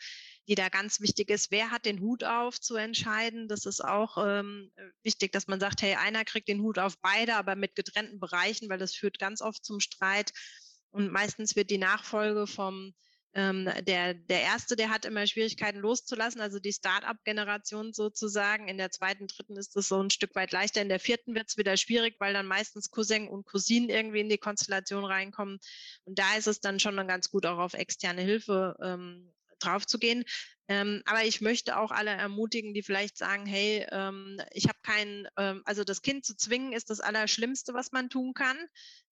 die 0.47 0.55
da 0.55 0.69
ganz 0.69 1.01
wichtig 1.01 1.29
ist. 1.29 1.51
Wer 1.51 1.71
hat 1.71 1.85
den 1.85 1.99
Hut 1.99 2.23
auf 2.23 2.61
zu 2.61 2.75
entscheiden? 2.75 3.49
Das 3.49 3.65
ist 3.65 3.83
auch 3.83 4.17
ähm, 4.25 4.71
wichtig, 5.03 5.33
dass 5.33 5.47
man 5.47 5.59
sagt, 5.59 5.81
hey, 5.81 5.95
einer 5.95 6.23
kriegt 6.23 6.47
den 6.47 6.61
Hut 6.61 6.79
auf 6.79 6.97
beide, 7.01 7.35
aber 7.35 7.55
mit 7.55 7.75
getrennten 7.75 8.21
Bereichen, 8.21 8.69
weil 8.69 8.79
das 8.79 8.95
führt 8.95 9.19
ganz 9.19 9.41
oft 9.41 9.65
zum 9.65 9.81
Streit. 9.81 10.31
Und 10.89 11.11
meistens 11.11 11.57
wird 11.57 11.69
die 11.69 11.77
Nachfolge 11.77 12.47
vom 12.47 12.93
ähm, 13.33 13.69
der, 13.81 14.15
der 14.15 14.41
erste, 14.41 14.75
der 14.75 14.89
hat 14.89 15.05
immer 15.05 15.27
Schwierigkeiten 15.27 15.79
loszulassen, 15.79 16.41
also 16.41 16.59
die 16.59 16.73
Start-up-Generation 16.73 17.93
sozusagen. 17.93 18.67
In 18.67 18.77
der 18.77 18.89
zweiten, 18.89 19.27
dritten 19.27 19.55
ist 19.55 19.75
es 19.75 19.87
so 19.87 20.01
ein 20.01 20.09
Stück 20.09 20.33
weit 20.35 20.51
leichter. 20.51 20.81
In 20.81 20.89
der 20.89 20.99
vierten 20.99 21.35
wird 21.35 21.49
es 21.49 21.57
wieder 21.57 21.77
schwierig, 21.77 22.15
weil 22.19 22.33
dann 22.33 22.47
meistens 22.47 22.89
Cousin 22.89 23.27
und 23.27 23.45
Cousinen 23.45 23.89
irgendwie 23.89 24.21
in 24.21 24.29
die 24.29 24.39
Konstellation 24.39 25.05
reinkommen. 25.05 25.59
Und 26.05 26.17
da 26.17 26.35
ist 26.37 26.47
es 26.47 26.59
dann 26.59 26.79
schon 26.79 26.95
ganz 27.07 27.29
gut, 27.29 27.45
auch 27.45 27.59
auf 27.59 27.73
externe 27.75 28.21
Hilfe 28.21 28.75
ähm, 28.81 29.31
drauf 29.59 29.85
zu 29.85 29.99
gehen. 29.99 30.23
Ähm, 30.67 31.01
aber 31.05 31.23
ich 31.23 31.41
möchte 31.41 31.77
auch 31.77 31.91
alle 31.91 32.11
ermutigen, 32.11 32.73
die 32.73 32.83
vielleicht 32.83 33.17
sagen, 33.17 33.45
hey, 33.45 33.85
ähm, 33.91 34.39
ich 34.51 34.67
habe 34.67 34.79
kein, 34.83 35.27
ähm, 35.37 35.61
also 35.65 35.83
das 35.83 36.01
Kind 36.01 36.25
zu 36.25 36.35
zwingen 36.35 36.73
ist 36.73 36.89
das 36.89 36.99
Allerschlimmste, 36.99 37.73
was 37.73 37.91
man 37.91 38.09
tun 38.09 38.33
kann. 38.33 38.57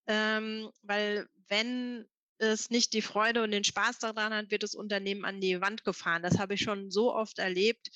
Ähm, 0.08 0.70
weil 0.84 1.28
wenn 1.50 2.08
es 2.40 2.70
nicht 2.70 2.94
die 2.94 3.02
Freude 3.02 3.44
und 3.44 3.52
den 3.52 3.64
Spaß 3.64 4.00
daran 4.00 4.34
hat, 4.34 4.52
wird 4.52 4.64
das 4.64 4.76
Unternehmen 4.76 5.26
an 5.26 5.42
die 5.42 5.62
Wand 5.62 5.84
gefahren. 5.84 6.24
Das 6.24 6.40
habe 6.40 6.54
ich 6.56 6.62
schon 6.62 6.92
so 6.92 7.14
oft 7.14 7.40
erlebt. 7.40 7.90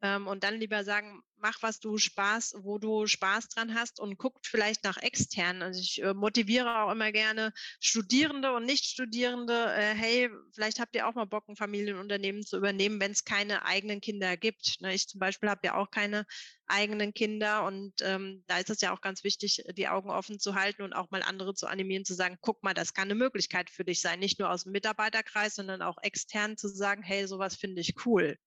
Ähm, 0.00 0.26
und 0.26 0.44
dann 0.44 0.60
lieber 0.60 0.84
sagen, 0.84 1.22
mach, 1.40 1.62
was 1.62 1.80
du 1.80 1.98
Spaß, 1.98 2.56
wo 2.60 2.78
du 2.78 3.06
Spaß 3.06 3.48
dran 3.48 3.74
hast 3.74 4.00
und 4.00 4.18
guckt 4.18 4.46
vielleicht 4.46 4.84
nach 4.84 4.96
extern. 4.96 5.62
Also 5.62 5.80
ich 5.80 6.02
äh, 6.02 6.14
motiviere 6.14 6.82
auch 6.82 6.92
immer 6.92 7.12
gerne 7.12 7.52
Studierende 7.80 8.52
und 8.52 8.64
Nichtstudierende, 8.64 9.72
äh, 9.72 9.94
hey, 9.94 10.30
vielleicht 10.52 10.80
habt 10.80 10.94
ihr 10.94 11.06
auch 11.06 11.14
mal 11.14 11.26
Bock, 11.26 11.48
ein 11.48 11.56
Familienunternehmen 11.56 12.44
zu 12.44 12.56
übernehmen, 12.56 13.00
wenn 13.00 13.12
es 13.12 13.24
keine 13.24 13.64
eigenen 13.64 14.00
Kinder 14.00 14.36
gibt. 14.36 14.80
Ne? 14.80 14.94
Ich 14.94 15.08
zum 15.08 15.20
Beispiel 15.20 15.48
habe 15.48 15.60
ja 15.64 15.74
auch 15.74 15.90
keine 15.90 16.26
eigenen 16.66 17.14
Kinder 17.14 17.64
und 17.64 17.94
ähm, 18.02 18.44
da 18.46 18.58
ist 18.58 18.70
es 18.70 18.80
ja 18.80 18.92
auch 18.92 19.00
ganz 19.00 19.24
wichtig, 19.24 19.64
die 19.76 19.88
Augen 19.88 20.10
offen 20.10 20.38
zu 20.38 20.54
halten 20.54 20.82
und 20.82 20.92
auch 20.92 21.10
mal 21.10 21.22
andere 21.22 21.54
zu 21.54 21.66
animieren, 21.66 22.04
zu 22.04 22.14
sagen, 22.14 22.38
guck 22.40 22.62
mal, 22.62 22.74
das 22.74 22.94
kann 22.94 23.04
eine 23.04 23.14
Möglichkeit 23.14 23.70
für 23.70 23.84
dich 23.84 24.00
sein, 24.00 24.20
nicht 24.20 24.38
nur 24.38 24.50
aus 24.50 24.64
dem 24.64 24.72
Mitarbeiterkreis, 24.72 25.54
sondern 25.54 25.82
auch 25.82 25.96
extern 26.02 26.56
zu 26.56 26.68
sagen, 26.68 27.02
hey, 27.02 27.26
sowas 27.26 27.56
finde 27.56 27.80
ich 27.80 28.06
cool. 28.06 28.38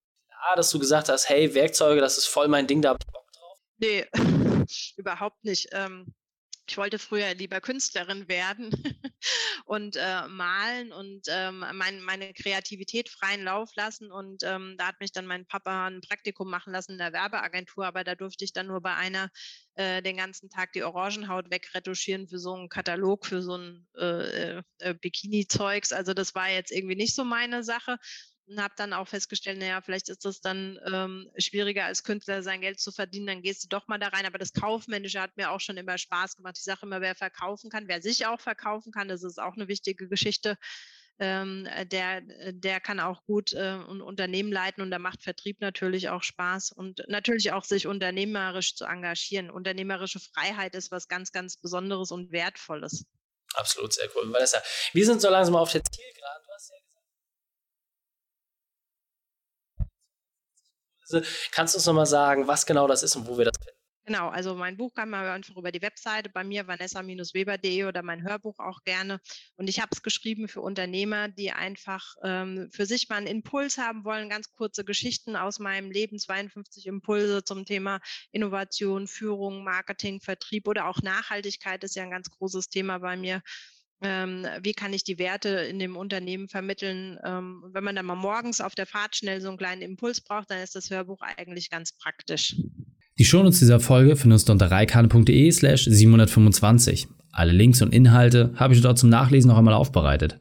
Klar, 0.41 0.55
dass 0.55 0.71
du 0.71 0.79
gesagt 0.79 1.07
hast, 1.07 1.29
hey, 1.29 1.53
Werkzeuge, 1.53 2.01
das 2.01 2.17
ist 2.17 2.25
voll 2.25 2.47
mein 2.47 2.65
Ding, 2.65 2.81
da 2.81 2.89
habe 2.89 2.99
ich 2.99 3.13
Bock 3.13 3.31
drauf? 3.31 3.57
Nee, 3.77 4.07
überhaupt 4.97 5.43
nicht. 5.43 5.69
Ähm, 5.71 6.15
ich 6.67 6.77
wollte 6.77 6.97
früher 6.97 7.33
lieber 7.35 7.61
Künstlerin 7.61 8.27
werden 8.27 8.71
und 9.65 9.97
äh, 9.97 10.27
malen 10.27 10.93
und 10.93 11.27
ähm, 11.27 11.63
mein, 11.73 12.01
meine 12.01 12.33
Kreativität 12.33 13.09
freien 13.09 13.43
Lauf 13.43 13.69
lassen. 13.75 14.11
Und 14.11 14.41
ähm, 14.43 14.75
da 14.79 14.87
hat 14.87 14.99
mich 14.99 15.11
dann 15.11 15.27
mein 15.27 15.45
Papa 15.45 15.87
ein 15.87 16.01
Praktikum 16.01 16.49
machen 16.49 16.73
lassen 16.73 16.93
in 16.93 16.97
der 16.97 17.13
Werbeagentur, 17.13 17.85
aber 17.85 18.03
da 18.03 18.15
durfte 18.15 18.43
ich 18.43 18.53
dann 18.53 18.67
nur 18.67 18.81
bei 18.81 18.95
einer 18.95 19.29
äh, 19.75 20.01
den 20.01 20.17
ganzen 20.17 20.49
Tag 20.49 20.71
die 20.73 20.83
Orangenhaut 20.83 21.51
wegretuschieren 21.51 22.27
für 22.27 22.39
so 22.39 22.55
einen 22.55 22.69
Katalog, 22.69 23.27
für 23.27 23.43
so 23.43 23.57
ein 23.57 23.87
äh, 23.97 24.05
äh, 24.57 24.63
äh 24.79 24.93
Bikini-Zeugs. 24.95 25.91
Also 25.91 26.15
das 26.15 26.33
war 26.33 26.49
jetzt 26.49 26.71
irgendwie 26.71 26.95
nicht 26.95 27.13
so 27.13 27.23
meine 27.23 27.63
Sache 27.63 27.97
und 28.47 28.61
habe 28.61 28.73
dann 28.77 28.93
auch 28.93 29.07
festgestellt, 29.07 29.59
naja, 29.59 29.81
vielleicht 29.81 30.09
ist 30.09 30.25
das 30.25 30.41
dann 30.41 30.79
ähm, 30.85 31.31
schwieriger 31.37 31.85
als 31.85 32.03
Künstler 32.03 32.43
sein 32.43 32.61
Geld 32.61 32.79
zu 32.79 32.91
verdienen, 32.91 33.27
dann 33.27 33.41
gehst 33.41 33.63
du 33.63 33.67
doch 33.67 33.87
mal 33.87 33.99
da 33.99 34.07
rein. 34.07 34.25
Aber 34.25 34.37
das 34.37 34.53
Kaufmännische 34.53 35.21
hat 35.21 35.37
mir 35.37 35.51
auch 35.51 35.59
schon 35.59 35.77
immer 35.77 35.97
Spaß 35.97 36.35
gemacht. 36.35 36.57
Ich 36.57 36.63
sage 36.63 36.81
immer, 36.83 37.01
wer 37.01 37.15
verkaufen 37.15 37.69
kann, 37.69 37.87
wer 37.87 38.01
sich 38.01 38.25
auch 38.25 38.39
verkaufen 38.39 38.91
kann, 38.91 39.07
das 39.07 39.23
ist 39.23 39.39
auch 39.39 39.55
eine 39.55 39.67
wichtige 39.67 40.07
Geschichte. 40.07 40.57
Ähm, 41.19 41.67
der, 41.91 42.21
der 42.51 42.79
kann 42.79 42.99
auch 42.99 43.23
gut 43.25 43.53
äh, 43.53 43.59
ein 43.59 44.01
Unternehmen 44.01 44.51
leiten 44.51 44.81
und 44.81 44.89
da 44.89 44.97
macht 44.97 45.21
Vertrieb 45.21 45.61
natürlich 45.61 46.09
auch 46.09 46.23
Spaß 46.23 46.71
und 46.71 47.03
natürlich 47.07 47.51
auch 47.51 47.63
sich 47.63 47.85
unternehmerisch 47.85 48.75
zu 48.75 48.85
engagieren. 48.85 49.51
Unternehmerische 49.51 50.19
Freiheit 50.19 50.73
ist 50.73 50.89
was 50.89 51.07
ganz, 51.07 51.31
ganz 51.31 51.57
Besonderes 51.57 52.09
und 52.09 52.31
Wertvolles. 52.31 53.05
Absolut, 53.53 53.93
sehr 53.93 54.09
cool. 54.15 54.31
Vanessa, 54.31 54.61
wir 54.93 55.05
sind 55.05 55.21
so 55.21 55.29
langsam 55.29 55.55
auf 55.55 55.71
der 55.71 55.83
Zielgeraden. 55.83 56.20
Kannst 61.51 61.73
du 61.73 61.77
uns 61.77 61.85
nochmal 61.85 62.05
sagen, 62.05 62.47
was 62.47 62.65
genau 62.65 62.87
das 62.87 63.03
ist 63.03 63.15
und 63.15 63.27
wo 63.27 63.37
wir 63.37 63.45
das 63.45 63.57
finden? 63.57 63.81
Genau, 64.05 64.29
also 64.29 64.55
mein 64.55 64.77
Buch 64.77 64.93
kann 64.95 65.11
man 65.11 65.25
einfach 65.25 65.55
über 65.55 65.71
die 65.71 65.81
Webseite 65.83 66.29
bei 66.29 66.43
mir, 66.43 66.65
vanessa-weber.de 66.65 67.83
oder 67.85 68.01
mein 68.01 68.23
Hörbuch 68.23 68.57
auch 68.57 68.83
gerne. 68.83 69.19
Und 69.57 69.69
ich 69.69 69.79
habe 69.79 69.89
es 69.91 70.01
geschrieben 70.01 70.47
für 70.47 70.61
Unternehmer, 70.61 71.27
die 71.29 71.51
einfach 71.51 72.15
ähm, 72.23 72.67
für 72.71 72.87
sich 72.87 73.09
mal 73.09 73.17
einen 73.17 73.27
Impuls 73.27 73.77
haben 73.77 74.03
wollen. 74.03 74.27
Ganz 74.27 74.51
kurze 74.53 74.83
Geschichten 74.83 75.35
aus 75.35 75.59
meinem 75.59 75.91
Leben, 75.91 76.17
52 76.17 76.87
Impulse 76.87 77.43
zum 77.43 77.63
Thema 77.63 77.99
Innovation, 78.31 79.07
Führung, 79.07 79.63
Marketing, 79.63 80.19
Vertrieb 80.19 80.67
oder 80.67 80.87
auch 80.87 81.01
Nachhaltigkeit 81.03 81.83
ist 81.83 81.95
ja 81.95 82.01
ein 82.01 82.11
ganz 82.11 82.31
großes 82.31 82.69
Thema 82.69 82.97
bei 82.97 83.15
mir 83.15 83.43
wie 84.61 84.73
kann 84.73 84.93
ich 84.93 85.03
die 85.03 85.19
Werte 85.19 85.49
in 85.49 85.79
dem 85.79 85.95
Unternehmen 85.95 86.47
vermitteln. 86.47 87.19
Ähm, 87.23 87.63
wenn 87.71 87.83
man 87.83 87.95
dann 87.95 88.05
mal 88.05 88.15
morgens 88.15 88.61
auf 88.61 88.75
der 88.75 88.85
Fahrt 88.85 89.15
schnell 89.15 89.41
so 89.41 89.49
einen 89.49 89.57
kleinen 89.57 89.81
Impuls 89.81 90.21
braucht, 90.21 90.49
dann 90.49 90.59
ist 90.59 90.75
das 90.75 90.89
Hörbuch 90.89 91.21
eigentlich 91.37 91.69
ganz 91.69 91.91
praktisch. 91.93 92.55
Die 93.19 93.25
Shownotes 93.25 93.59
dieser 93.59 93.79
Folge 93.79 94.15
findest 94.15 94.49
du 94.49 94.53
unter 94.53 94.71
reikane.de 94.71 95.51
slash 95.51 95.85
725. 95.85 97.07
Alle 97.31 97.51
Links 97.51 97.81
und 97.81 97.93
Inhalte 97.93 98.53
habe 98.55 98.73
ich 98.73 98.81
dort 98.81 98.97
zum 98.97 99.09
Nachlesen 99.09 99.49
noch 99.49 99.57
einmal 99.57 99.73
aufbereitet. 99.73 100.39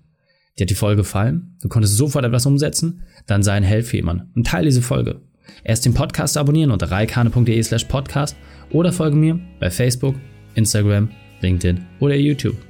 Dir 0.58 0.64
hat 0.64 0.70
die 0.70 0.74
Folge 0.74 1.02
gefallen? 1.02 1.58
Du 1.60 1.68
konntest 1.68 1.96
sofort 1.96 2.24
etwas 2.24 2.46
umsetzen? 2.46 3.04
Dann 3.26 3.42
sei 3.42 3.52
ein 3.52 3.62
Held 3.62 3.86
für 3.86 4.02
und 4.02 4.46
teile 4.46 4.66
diese 4.66 4.82
Folge. 4.82 5.20
Erst 5.64 5.84
den 5.84 5.94
Podcast 5.94 6.36
abonnieren 6.36 6.70
unter 6.70 6.90
reikane.de 6.90 7.62
slash 7.62 7.84
podcast 7.84 8.36
oder 8.70 8.92
folge 8.92 9.16
mir 9.16 9.40
bei 9.58 9.70
Facebook, 9.70 10.16
Instagram, 10.54 11.10
LinkedIn 11.40 11.84
oder 12.00 12.14
YouTube 12.14 12.69